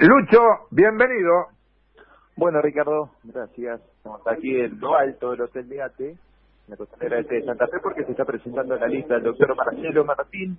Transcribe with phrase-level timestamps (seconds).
[0.00, 1.48] Lucho, bienvenido.
[2.36, 3.80] Bueno, Ricardo, gracias.
[3.96, 6.18] Estamos aquí en lo alto del Hotel de Ate, en
[6.68, 10.56] la costanera de Santa Fe, porque se está presentando la lista del doctor Marcelo Martín.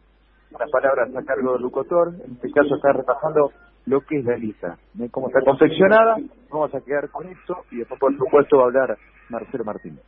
[0.51, 2.13] Las palabras a cargo del locutor.
[2.25, 3.51] En este caso está repasando
[3.85, 4.77] lo que es la lista,
[5.09, 6.17] cómo está confeccionada.
[6.51, 8.97] Vamos a quedar con esto y después, por supuesto, va a hablar
[9.29, 9.99] Marcelo Martín.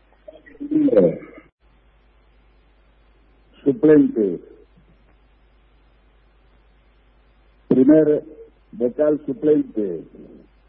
[3.63, 4.39] Suplente.
[7.69, 8.34] Primer
[8.77, 10.03] vocal suplente,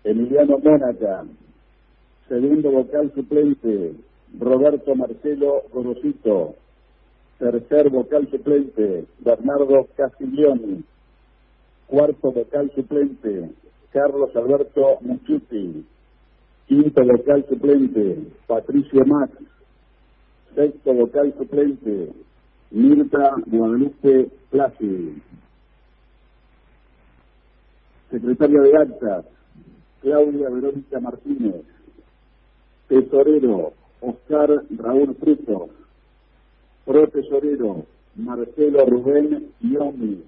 [0.04, 1.24] Emiliano Mónaca.
[2.28, 3.94] Segundo vocal suplente,
[4.38, 6.54] Roberto Marcelo Gorosito.
[7.38, 10.84] Tercer vocal suplente, Bernardo Castiglioni.
[11.86, 13.50] Cuarto vocal suplente,
[13.90, 15.84] Carlos Alberto Muchuti.
[16.66, 19.32] Quinto vocal suplente, Patricio Max.
[20.54, 22.12] Sexto vocal suplente,
[22.70, 25.12] Mirta Guadalupe Plácido.
[28.10, 29.24] Secretaria de Actas,
[30.00, 31.62] Claudia Verónica Martínez.
[32.88, 35.70] Tesorero, Oscar Raúl Fruto.
[36.84, 37.84] Pro Tesorero,
[38.14, 40.22] Marcelo Rubén Iomi.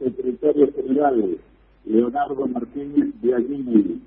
[0.00, 1.38] Secretario General,
[1.84, 4.02] Leonardo Martínez Biagini.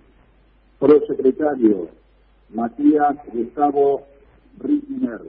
[0.77, 1.87] Pro Secretario,
[2.49, 4.03] Matías Gustavo
[4.59, 5.21] Rittner.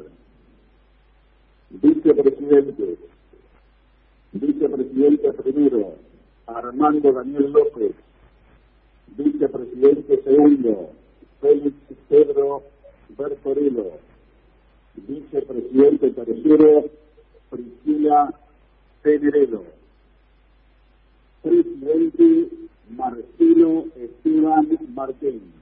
[1.70, 2.96] Vicepresidente,
[4.32, 5.94] vicepresidente primero,
[6.46, 7.92] Armando Daniel López,
[9.16, 10.90] vicepresidente segundo,
[11.40, 11.74] Félix
[12.08, 12.62] Pedro
[13.10, 13.98] Bertorello,
[14.94, 16.84] vicepresidente tercero,
[17.50, 18.32] Priscila
[19.02, 19.64] Teneredo,
[21.42, 22.48] presidente
[22.90, 25.52] Marcelo Esteban Martín.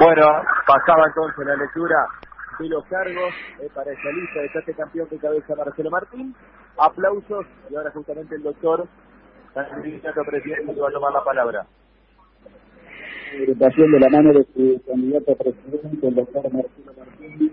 [0.00, 0.24] Bueno,
[0.66, 2.06] pasaba entonces la lectura
[2.58, 6.34] de los cargos eh, para esta lista de este campeón que cabeza Marcelo Martín.
[6.78, 8.86] Aplausos y ahora justamente el doctor
[9.54, 11.66] candidato presidente va a tomar la palabra.
[13.38, 17.52] Agrupación de la mano de su candidato a presidente, el doctor Marcelo Martín,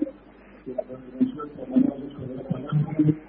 [0.66, 3.29] que la uso de la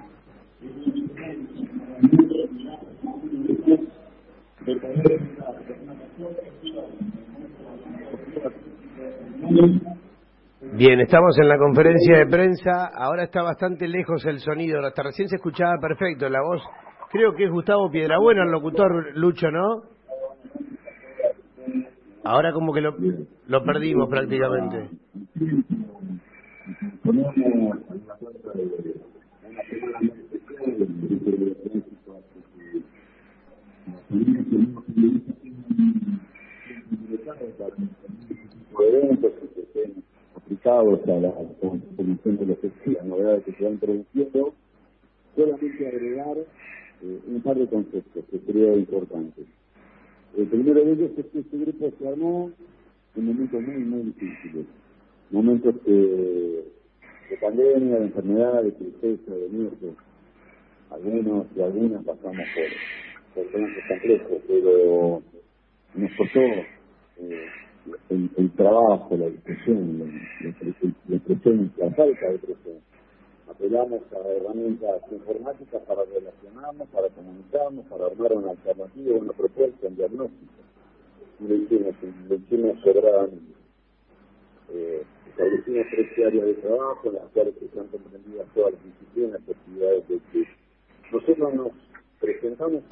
[10.81, 12.87] Bien, estamos en la conferencia de prensa.
[12.97, 14.81] Ahora está bastante lejos el sonido.
[14.81, 16.63] Hasta recién se escuchaba perfecto la voz.
[17.13, 19.83] Creo que es Gustavo Piedrabuena, el locutor Lucho, ¿no?
[22.25, 22.97] Ahora como que lo,
[23.47, 24.89] lo perdimos prácticamente.
[40.81, 44.55] Aplicados a la constitución de los las novedades que se van produciendo,
[45.37, 49.47] solamente agregar eh, un par de conceptos que creo importantes.
[50.37, 52.51] El primero de ellos es que este grupo se armó
[53.17, 54.67] en momentos muy, muy difíciles.
[55.31, 59.93] Momentos de pandemia, de enfermedad, de tristeza, de muerte.
[60.91, 65.23] Algunos y algunas pasamos por, por temas complejos, pero
[65.95, 67.47] nos costó eh,
[68.09, 71.21] el, trabajo, la discusión, la, la,
[71.77, 72.91] la falta de presión
[73.61, 79.97] apelamos a herramientas informáticas para relacionarnos, para comunicarnos, para armar una alternativa, una propuesta, un
[79.97, 80.53] diagnóstico.
[81.41, 81.95] Y lo hicimos,
[82.29, 83.53] lo hicimos sobradamente.
[84.73, 90.09] Eh, establecimos tres áreas de trabajo en las cuales están comprendidas todas las disciplinas actividades
[90.09, 90.49] de que
[91.13, 91.73] nosotros nos
[92.21, 92.83] presentamos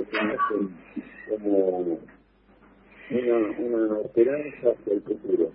[1.28, 1.98] como
[3.10, 5.50] una, una esperanza hacia el futuro.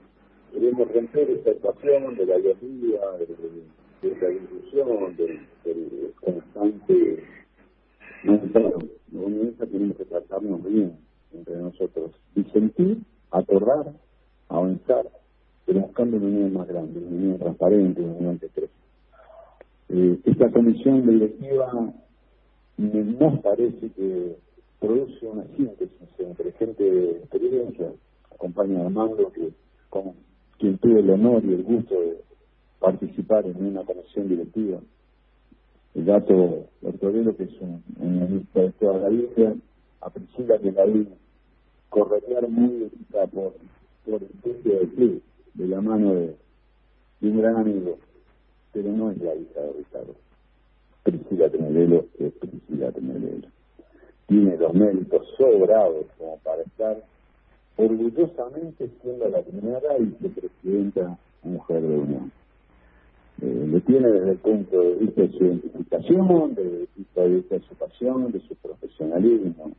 [0.52, 3.28] Queremos romper esa ecuación de la guerrilla, de,
[4.02, 7.24] de esa discusión, del, del constante
[8.24, 8.90] mensaje.
[9.12, 10.98] Lo tenemos que tratarnos bien
[11.34, 12.98] entre nosotros y sentir,
[13.32, 13.94] acordar,
[14.50, 15.08] avanzar,
[15.66, 18.74] pero buscando una unión más grande, una unión transparente, una unión que crece.
[19.90, 21.94] Eh, esta comisión directiva
[22.78, 24.36] nos parece que
[24.84, 27.94] produce una síntesis entre gente de experiencia,
[28.36, 29.54] acompaña a Armando, que
[29.90, 30.14] con
[30.60, 32.18] quien tuve el honor y el gusto de
[32.80, 34.80] participar en una comisión directiva.
[35.96, 39.56] El gato Bertorello, que es un, ministro de toda la vida,
[40.02, 40.86] a Priscila que la
[42.50, 42.92] muy
[43.32, 43.54] por,
[44.06, 45.22] por el precio del club,
[45.54, 46.36] de la mano de,
[47.22, 47.98] un gran amigo,
[48.74, 50.16] pero no es la hija de Ricardo.
[51.04, 53.53] Priscila Temelelo es Priscila Temelelo.
[54.34, 56.98] Tiene los méritos sobrados como para estar
[57.78, 62.32] orgullosamente siendo la primera vicepresidenta mujer de Unión.
[63.44, 66.88] eh, le tiene desde el punto de vista de su identificación, de
[67.70, 69.72] su pasión, de su profesionalismo.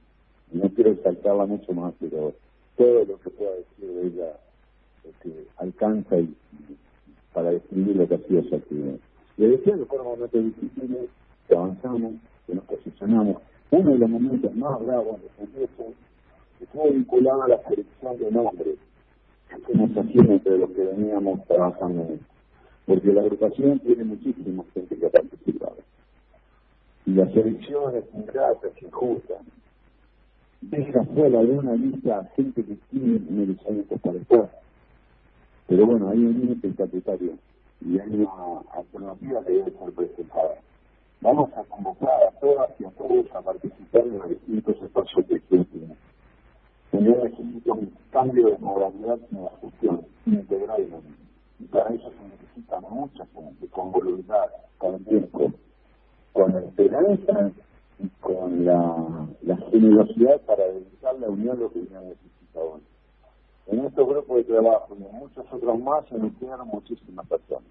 [0.52, 2.32] No quiero exaltarla mucho más, pero
[2.76, 4.38] todo lo que pueda decir de ella
[5.02, 6.32] es que alcanza y,
[7.32, 9.00] para describir lo que ha sido su actividad.
[9.36, 11.08] Le decía que fueron momentos difíciles,
[11.48, 12.12] que avanzamos,
[12.46, 13.38] que nos posicionamos.
[13.70, 18.76] Uno de los momentos más bravos de que estuvo vinculado a la selección de nombres
[19.66, 22.34] que nos hacían entre los que veníamos trabajando en esto
[22.86, 25.76] porque la agrupación tiene muchísima gente que ha participado.
[27.06, 29.34] Y la selección es ingrata, es injusta.
[30.60, 34.50] Deja fuera de una lista gente que tiene merecimientos para estar.
[35.66, 37.32] Pero bueno, hay un límite estatutario
[37.80, 40.54] y hay una alternativa que debe ser presentada.
[41.24, 45.40] Vamos a convocar a todas y a todos a participar en los distintos espacios de
[45.40, 45.96] gestión.
[46.92, 50.86] Yo necesito un cambio de modalidad en la gestión integral
[51.60, 55.50] y para eso se necesita mucha gente, con voluntad, con tiempo,
[56.34, 57.52] con esperanza
[58.00, 59.26] y con la,
[59.70, 62.82] generosidad para dedicar la unión a lo que necesita hoy.
[63.68, 66.32] En estos grupos de trabajo y en muchos otros más se nos
[66.66, 67.70] muchísimas personas.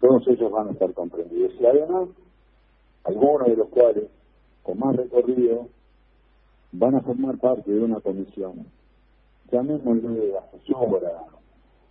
[0.00, 1.54] Todos ellos van a estar comprendidos.
[1.58, 2.10] Y además,
[3.04, 4.04] algunos de los cuales,
[4.62, 5.68] con más recorrido,
[6.72, 8.66] van a formar parte de una comisión.
[9.52, 11.24] Llamémosle asesora,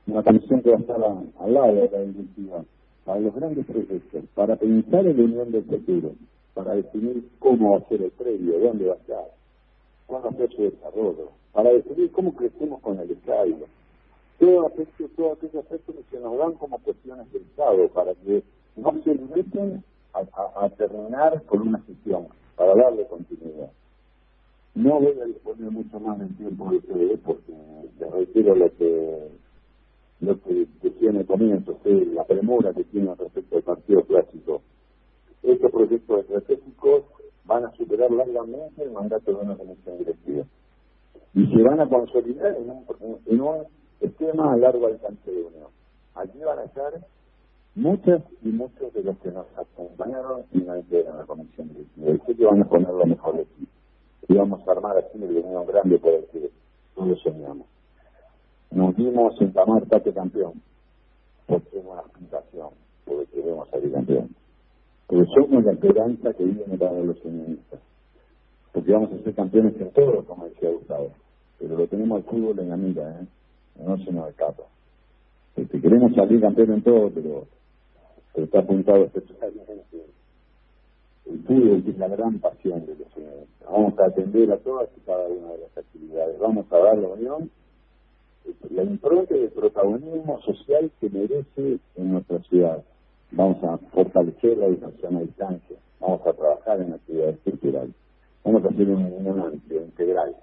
[0.08, 1.04] una comisión que va a estar
[1.40, 2.66] al lado de la directiva,
[3.06, 6.12] para los grandes proyectos, para pensar en la unión del futuro,
[6.54, 9.26] para definir cómo va a ser el previo, dónde va a estar,
[10.08, 13.56] cuándo va a ser su desarrollo, para definir cómo crecemos con el Estado.
[14.40, 18.44] Todo aspecto, todo aquellos aspectos que se nos dan como cuestiones del Estado, para que
[18.76, 19.84] no se limiten
[20.14, 23.72] a, a terminar con una gestión, para darle continuidad.
[24.76, 27.54] No voy a disponer mucho más del tiempo de ustedes porque
[28.00, 29.30] les reitero lo que
[30.22, 34.62] lo que decía en el comienzo, la premura que tiene respecto al partido clásico.
[35.44, 37.04] Estos proyectos estratégicos
[37.44, 40.46] van a superar largamente el mandato de una comisión directiva
[41.34, 42.86] y se van a consolidar en un,
[43.26, 43.64] en un
[44.00, 45.68] esquema a largo alcance de unión.
[46.16, 46.94] Aquí van a estar
[47.76, 51.70] muchas y muchos de los que nos acompañaron y no integran la comisión.
[51.98, 53.68] Y sé que van a poner lo mejor de aquí.
[54.28, 56.50] Y vamos a armar así una unión grande por el que
[56.96, 57.68] todos soñamos
[58.74, 60.54] nos dimos en Tamar Tate campeón,
[61.46, 62.70] porque es una aspiración,
[63.06, 64.30] porque queremos salir campeón.
[65.06, 67.80] Porque somos la esperanza que viene para los feministas.
[68.72, 71.12] Porque vamos a ser campeones en todo, como decía Gustavo.
[71.60, 73.28] Pero lo tenemos al fútbol en la mira, ¿eh?
[73.86, 74.64] No se nos escapa.
[75.56, 77.46] Este, queremos salir campeón en todo, pero,
[78.36, 79.74] está apuntado especialmente
[81.26, 83.70] el fútbol, que es la gran pasión de los feministas.
[83.70, 86.40] Vamos a atender a todas y cada una de las actividades.
[86.40, 87.50] Vamos a dar la unión
[88.70, 92.84] la impronta de protagonismo social que merece en nuestra ciudad.
[93.32, 97.96] Vamos a fortalecer la educación a distancia, vamos a trabajar en actividades culturales,
[98.44, 100.36] vamos a hacer una unión amplia, integral,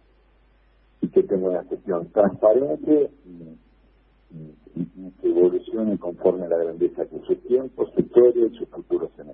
[1.00, 3.56] y que tenga una gestión transparente y,
[5.20, 9.24] que evolucione conforme a la grandeza que su tiempo, su historia y su cultura se.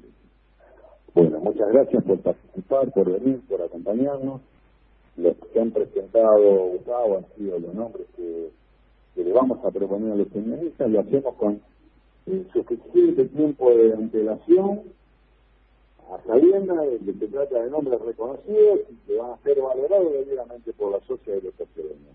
[1.15, 4.41] Bueno, muchas gracias por participar, por venir, por acompañarnos
[5.17, 8.51] los que han presentado Gustavo han sido los nombres que,
[9.17, 11.61] le vamos a proponer a los feministas, lo hacemos con
[12.27, 14.83] eh, suficiente tiempo de antelación,
[16.13, 20.13] a sabienda de que se trata de nombres reconocidos y que van a ser valorados
[20.13, 22.15] debidamente por la sociedad de los tercereños.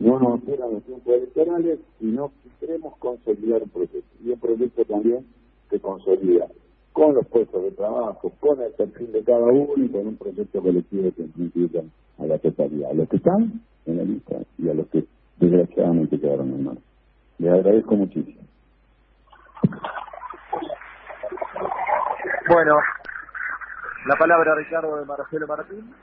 [0.00, 4.84] No nos esperan los tiempos electorales, sino que queremos consolidar un proyecto, y un proyecto
[4.86, 5.26] también
[5.68, 6.48] que consolida
[6.92, 10.62] con los puestos de trabajo, con el perfil de cada uno y con un proyecto
[10.62, 11.82] colectivo que incluya
[12.18, 15.04] a la totalidad, a los que están en la lista y a los que
[15.38, 16.80] desgraciadamente quedaron en mano.
[17.38, 18.40] Les agradezco muchísimo.
[22.48, 22.74] Bueno,
[24.06, 25.94] la palabra Ricardo de Marcelo Martín,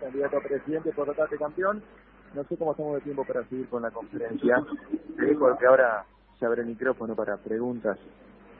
[0.00, 1.82] candidato a presidente por Rotate Campeón.
[2.36, 4.62] No sé cómo estamos de tiempo para seguir con la conferencia,
[5.38, 6.04] porque ahora
[6.38, 7.98] se abre el micrófono para preguntas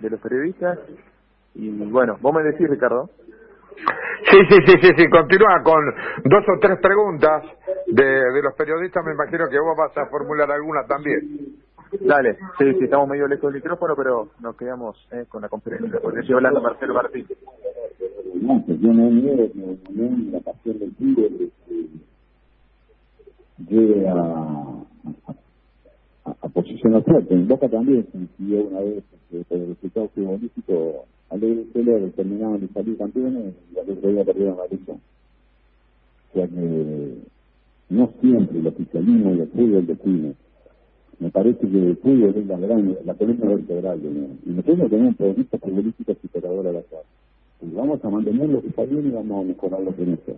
[0.00, 0.78] de los periodistas
[1.54, 3.11] y bueno, vos me decís, Ricardo.
[4.30, 5.85] Sí, sí, sí, sí, sí, continúa con
[6.25, 7.45] dos o tres preguntas
[7.87, 11.59] de, de los periodistas, me imagino que vos vas a formular alguna también.
[12.00, 16.00] Dale, sí, sí, estamos medio lejos del micrófono, pero nos quedamos eh, con la conferencia,
[16.02, 17.26] porque estoy hablando Marcelo Martín.
[17.28, 21.46] Yo no miedo que la pasión del tiro
[24.09, 24.12] a,
[26.25, 27.25] a, a.
[27.30, 31.40] En Boca también se consiguió una vez que el resultado futbolístico al
[31.73, 34.92] Celer terminaban de salir campeones y al otro día perdieron la lucha.
[34.92, 37.14] O sea que
[37.88, 40.35] no siempre el oficialismo y el fútbol define.
[41.18, 44.38] Me parece que el fútbol es la gran, la columna vertebral de Unión.
[44.45, 47.09] Y nosotros tenemos periodistas futbolísticas superadoras de la casa.
[47.62, 50.33] Y vamos a mantener lo que está y vamos a mejorar lo que no está.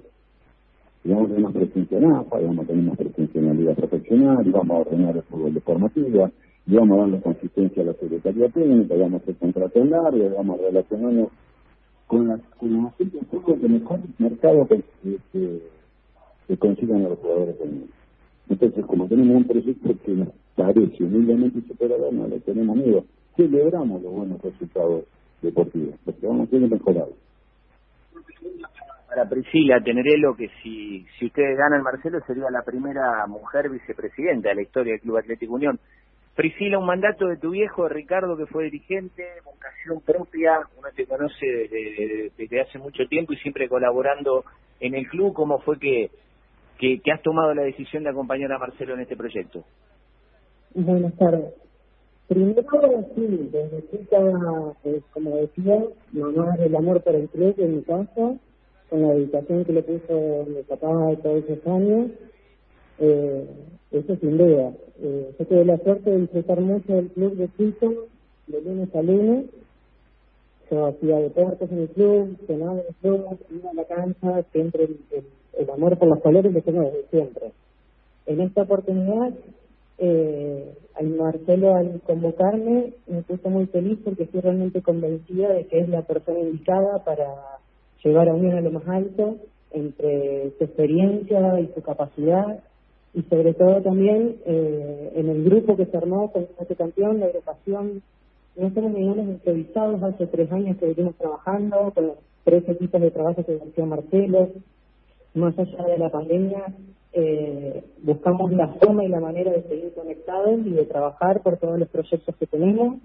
[1.05, 3.28] Y vamos a tener más presencia en AFA, y vamos a tener más presencia
[3.59, 6.31] Liga Profesional, y vamos a ordenar el fútbol de formativa,
[6.67, 9.37] y vamos a darle consistencia a la Secretaría Técnica, y vamos a hacer
[9.85, 11.29] y vamos a relacionarnos
[12.07, 14.83] con la, con la gente fútbol de mejor mercado que,
[15.33, 17.87] que, consigan a los jugadores del.
[18.49, 23.05] Entonces, como tenemos un proyecto que nos parece humildemente superador, no le tenemos miedo.
[23.37, 25.05] Celebramos los buenos resultados
[25.43, 27.15] deportivos, porque vamos a ser mejorados.
[29.09, 34.63] Para Priscila Tenerelo, que si, ustedes ganan Marcelo, sería la primera mujer vicepresidenta de la
[34.63, 35.79] historia del Club Atlético Unión.
[36.37, 41.47] Priscila, un mandato de tu viejo, Ricardo, que fue dirigente, vocación propia, uno te conoce
[42.39, 44.45] desde, hace mucho tiempo y siempre colaborando
[44.79, 45.33] en el club.
[45.33, 46.11] ¿Cómo fue que,
[46.79, 49.65] que, que has tomado la decisión de acompañar a Marcelo en este proyecto?
[50.75, 51.55] Buenas tardes.
[52.29, 52.63] Primero,
[53.15, 54.19] sí, desde chica,
[54.83, 58.39] pues, como decía, mamá el amor por el club en mi casa,
[58.89, 60.89] con la dedicación que le puso mi papá
[61.23, 62.11] todos esos años,
[62.99, 63.47] eh,
[63.93, 64.73] eso sin duda.
[65.01, 68.07] Eh, yo tuve la suerte de disfrutar mucho del club de chico,
[68.47, 69.47] de lunes a lunes.
[70.71, 74.85] Yo hacía deportes en el club, cenaba en el club, iba a la cancha, siempre
[74.85, 74.99] el,
[75.59, 77.53] el, amor por los colores lo tengo desde siempre.
[78.27, 79.33] En esta oportunidad
[79.99, 85.81] eh, al Marcelo al convocarme me puse muy feliz porque estoy realmente convencida de que
[85.81, 87.27] es la persona indicada para
[88.03, 89.37] llevar a Unión a lo más alto
[89.73, 92.61] entre su experiencia y su capacidad
[93.15, 97.27] y sobre todo también eh, en el grupo que se armó con este campeón, la
[97.27, 98.03] agrupación,
[98.57, 103.11] no somos millones improvisados, hace tres años que venimos trabajando con los tres equipos de
[103.11, 104.51] trabajo que decía Marcelo,
[105.35, 106.65] más allá de la pandemia,
[107.13, 111.79] eh, buscamos la forma y la manera de seguir conectados y de trabajar por todos
[111.79, 112.99] los proyectos que tenemos,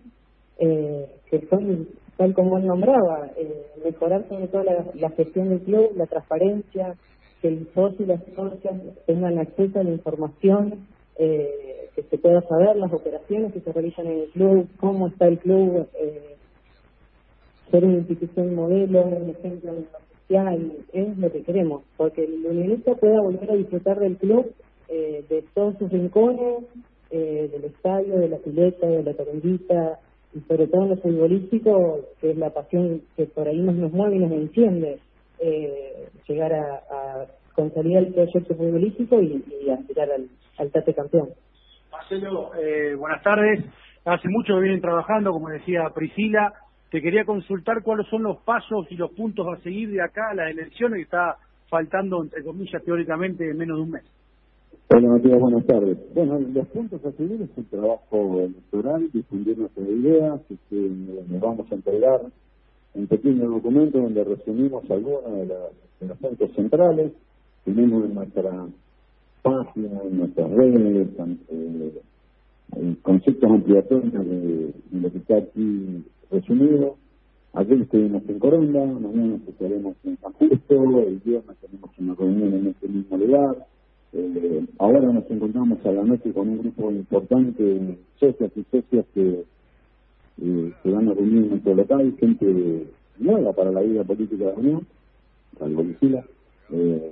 [0.59, 5.91] eh, que son, tal como él nombraba, eh, mejorar sobre todo la, gestión del club,
[5.96, 6.96] la transparencia,
[7.41, 12.41] que el socio y las socias tengan acceso a la información, eh, que se pueda
[12.41, 16.36] saber las operaciones que se realizan en el club, cómo está el club, eh,
[17.70, 19.74] ser una institución modelo, un ejemplo
[20.22, 24.53] social, es lo que queremos, porque el unionista pueda volver a disfrutar del club,
[24.89, 26.65] eh, de todos sus rincones,
[27.10, 30.00] eh, del estadio, de la pileta, de la tarendita,
[30.35, 33.91] y sobre todo en lo futbolístico, que es la pasión que por ahí nos, nos
[33.91, 34.99] mueve y nos enciende,
[35.39, 37.25] eh, llegar a, a
[37.55, 41.29] consolidar el proyecto futbolístico y, y aspirar al, al Tate campeón.
[41.91, 43.63] Marcelo, eh, buenas tardes.
[44.05, 46.53] Hace mucho que vienen trabajando, como decía Priscila,
[46.89, 50.35] te quería consultar cuáles son los pasos y los puntos a seguir de acá a
[50.35, 51.37] las elecciones que está
[51.69, 54.03] faltando, entre comillas, teóricamente, menos de un mes.
[54.89, 55.97] Hola Matías, buenas tardes.
[56.13, 58.47] Bueno, los puntos a seguir es el trabajo
[58.83, 60.75] electoral, difundir nuestras ideas, este,
[61.29, 62.21] nos vamos a entregar
[62.93, 67.11] un pequeño documento donde resumimos algunos de, de los puntos centrales,
[67.65, 68.67] tenemos en nuestra
[69.41, 71.07] página, en nuestras redes,
[71.49, 76.97] eh, conceptos ampliatorios de, de lo que está aquí resumido.
[77.53, 82.67] Ayer estuvimos en Coronda, mañana estaremos en San Justo, el viernes tenemos una reunión en
[82.67, 83.67] este mismo lugar.
[84.15, 89.05] Eh, ahora nos encontramos a la noche con un grupo importante de socias y socias
[89.13, 89.43] que
[90.41, 94.51] eh, se van a reunir en nuestro local, gente nueva para la vida política de
[94.51, 94.88] la Unión,
[95.58, 96.24] salvo Lucila,
[96.72, 97.12] eh,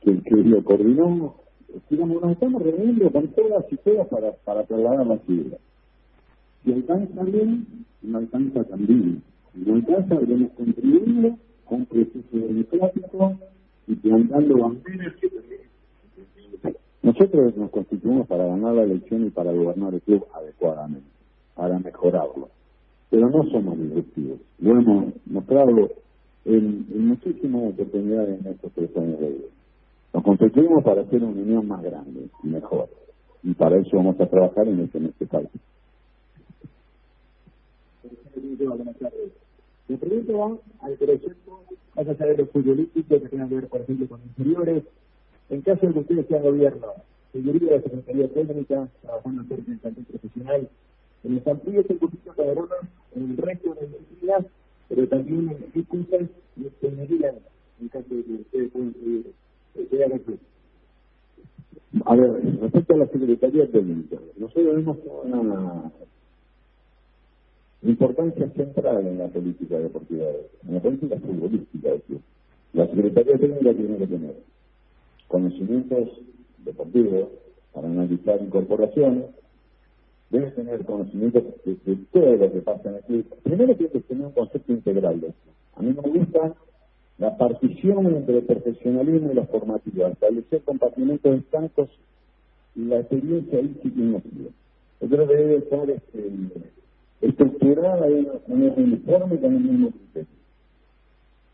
[0.00, 1.36] que, que lo coordinó.
[1.88, 5.60] Digamos, nos estamos reuniendo con todas y todas para, para trasladar las ideas.
[6.64, 7.64] Si alcanza bien,
[8.02, 9.22] no alcanza también.
[9.54, 11.34] Si no alcanza, debemos contribuir
[11.64, 13.38] con un proceso democrático
[13.86, 15.28] y plantando banderas que
[17.02, 21.08] nosotros nos constituimos para ganar la elección y para gobernar el club adecuadamente,
[21.54, 22.50] para mejorarlo.
[23.08, 24.38] Pero no somos disruptivos.
[24.58, 25.90] Lo hemos mostrado
[26.44, 29.48] en, en muchísimas oportunidades en estos tres años de vida.
[30.12, 32.88] Nos constituimos para hacer una unión más grande y mejor.
[33.42, 35.48] Y para eso vamos a trabajar en este, en este país.
[39.90, 40.56] Mi pregunta va
[40.86, 41.64] al proyecto,
[41.96, 44.84] vas a saber los futbolísticos que tengan que ver, por ejemplo, con inferiores.
[45.48, 46.86] En caso de que ustedes sean gobierno,
[47.32, 50.68] seguiría la Secretaría Técnica, trabajando cerca del plantel profesional,
[51.24, 52.76] en el Santillo un poquito cabrona,
[53.16, 54.46] en el resto de las días,
[54.88, 57.34] pero también en qué cosas les tendrían
[57.80, 59.26] en caso de que ustedes puedan seguir,
[60.24, 60.38] club.
[62.04, 65.90] A ver, respecto a la Secretaría Técnica, nosotros vemos una
[67.82, 70.26] importancia central en la política deportiva,
[70.66, 72.20] en la política futbolística del club.
[72.74, 74.34] La Secretaría Técnica tiene que tener
[75.28, 76.08] conocimientos
[76.58, 77.28] deportivos,
[77.72, 79.26] para analizar incorporaciones,
[80.30, 83.26] debe tener conocimiento de, todo lo que pasa en el club.
[83.42, 85.50] Primero tiene que tener un concepto integral de esto.
[85.76, 86.54] A mí me gusta
[87.18, 91.88] la partición entre el profesionalismo y la formativa, establecer compartimentos estancos
[92.74, 93.92] y la experiencia ahí sí
[95.00, 96.30] Yo creo que debe estar este,
[97.20, 100.28] estructurada en un uniforme con el mismo criterio.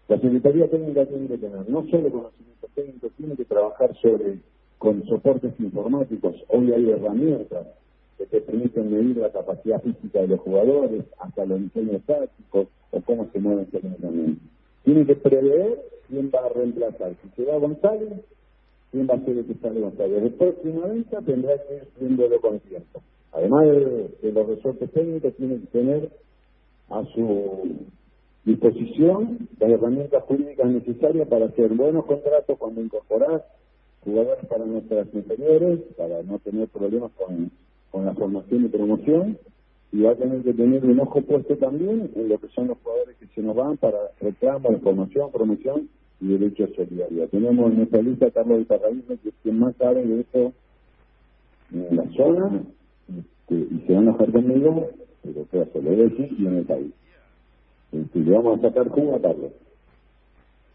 [0.08, 4.38] La Secretaría Técnica tiene que tener no solo conocimiento técnico, tiene que trabajar sobre
[4.78, 6.36] con soportes informáticos.
[6.48, 7.66] Hoy hay herramientas
[8.18, 13.00] que te permiten medir la capacidad física de los jugadores, hasta los diseños tácticos o
[13.00, 14.40] cómo se mueven técnicamente.
[14.84, 17.14] Tiene que prever quién va a reemplazar.
[17.22, 18.12] Si se va González,
[18.92, 20.22] quién va a ser el que sale González.
[20.22, 23.02] El próximo venta tendrá que ir viéndolo con tiempo.
[23.36, 26.10] Además de, los resortes técnicos, tiene que tener
[26.88, 27.86] a su
[28.44, 33.44] disposición las herramientas jurídicas necesarias para hacer buenos contratos cuando incorporar
[34.04, 37.50] jugadores para nuestras inferiores, para no tener problemas con,
[38.04, 39.38] la formación y promoción,
[39.92, 42.78] y va a tener que tener un ojo puesto también en lo que son los
[42.78, 45.88] jugadores que se nos van para reclamo, información, promoción
[46.20, 47.28] y derecho a solidaridad.
[47.28, 50.52] Tenemos en nuestra lista a Carlos Iparraíz, que es quien más sabe de esto
[51.72, 52.62] en la zona,
[53.08, 54.90] este, a dejar conmigo,
[55.22, 56.92] pero que se lo voy a decir, y en el país.
[57.92, 59.52] Este, le vamos a sacar jugo a Carlos.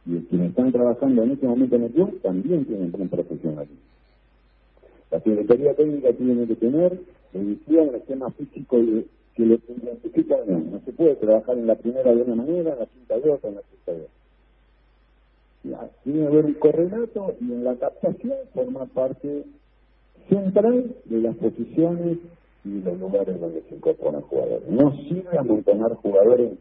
[0.05, 3.77] Y quienes están trabajando en este momento en el club también tienen un profesionalismo.
[5.11, 7.00] La Secretaría Técnica tiene que tener
[7.33, 8.77] revisión el esquema físico
[9.35, 10.71] que le identifica bien.
[10.71, 13.50] No se puede trabajar en la primera de una manera, en la quinta de otra,
[13.50, 14.07] en la sexta de
[15.73, 15.89] otra.
[16.03, 19.43] tiene que haber un correlato y en la captación forma parte
[20.31, 22.17] central de las posiciones
[22.63, 24.67] y los lugares donde se incorporan jugadores.
[24.69, 26.51] No sirve amontonar jugadores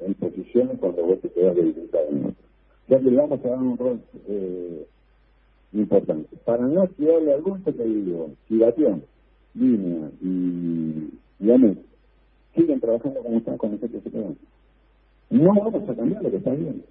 [0.00, 2.44] en, posiciones cuando vos te quedas debilitado en otro.
[2.88, 4.86] Que le vamos a dar un rol eh,
[5.72, 6.36] importante.
[6.44, 9.04] Para no tirarle algún te digo, Giración,
[9.54, 11.10] Línea y,
[11.40, 11.78] y
[12.54, 14.14] siguen trabajando como están con el GTCP.
[15.30, 16.82] No vamos a cambiar lo que está bien.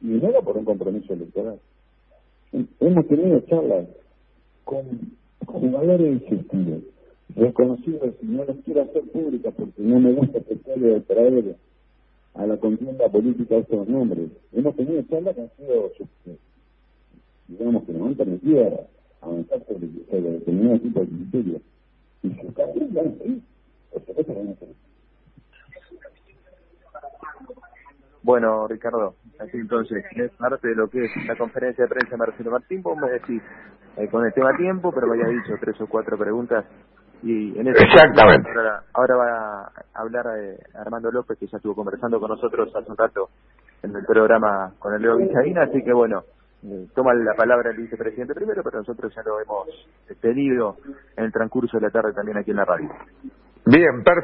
[0.00, 1.58] Y no era por un compromiso electoral.
[2.52, 3.88] Hemos tenido charlas
[4.64, 5.17] con
[5.48, 6.82] jugadores insistidos,
[7.34, 11.56] reconocidos, y no los quiero hacer públicas porque no me gusta que de traer
[12.34, 14.30] a la contienda política estos nombres.
[14.52, 15.90] Hemos tenido charlas que han sido
[17.48, 18.86] digamos que no han permitido
[19.20, 21.62] avanzar sobre, sobre determinado tipo de criterios.
[22.22, 23.42] Y su caso ya sí,
[23.92, 24.34] por supuesto
[28.22, 32.16] Bueno, Ricardo, así entonces, es parte de lo que es la conferencia de prensa de
[32.16, 33.42] Marcelo Martín, vos me decís,
[33.96, 36.64] eh, con el tema tiempo, pero me había dicho tres o cuatro preguntas
[37.22, 38.48] y en Exactamente.
[38.92, 42.96] ahora, va a hablar eh, Armando López, que ya estuvo conversando con nosotros hace un
[42.96, 43.30] rato
[43.82, 46.22] en el programa con el Leo Villaína, así que bueno,
[46.64, 49.68] eh, toma la palabra el vicepresidente primero, pero nosotros ya lo hemos
[50.20, 50.76] tenido
[51.16, 52.88] en el transcurso de la tarde también aquí en la radio.
[53.66, 54.10] Bien, perfecto.